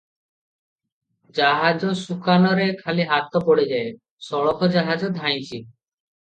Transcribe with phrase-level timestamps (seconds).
[1.39, 3.93] ଜାହାଜ ସୁକାନରେ ଖାଲି ହାତ ପଡ଼ିଥାଏ,
[4.31, 5.63] ସଳଖ ଜାହାଜ ଧାଇଁଛି।